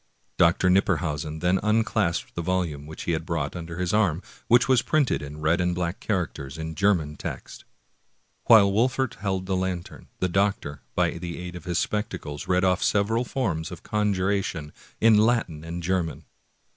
Dr. 0.39 0.71
Knipperhausen 0.71 1.41
then 1.41 1.59
unclasped 1.61 2.33
the 2.33 2.41
volume 2.41 2.87
which 2.87 3.03
he 3.03 3.11
had 3.11 3.23
brought 3.23 3.55
under 3.55 3.77
his 3.77 3.93
arm, 3.93 4.23
which 4.47 4.67
was 4.67 4.81
printed 4.81 5.21
in 5.21 5.41
red 5.41 5.61
and 5.61 5.75
black 5.75 5.99
characters 5.99 6.57
in 6.57 6.73
German 6.73 7.15
text. 7.17 7.65
While 8.45 8.71
Wolfert 8.71 9.17
held 9.19 9.45
the 9.45 9.55
lantern, 9.55 10.07
the 10.17 10.27
doctor, 10.27 10.81
by 10.95 11.19
the 11.19 11.37
aid 11.37 11.55
of 11.55 11.65
his 11.65 11.77
spectacles, 11.77 12.47
read 12.47 12.63
ofif 12.63 12.81
several 12.81 13.23
forms 13.25 13.69
of 13.69 13.83
conjuration 13.83 14.73
in 14.99 15.17
Latin 15.19 15.63
and 15.63 15.83
German. 15.83 16.25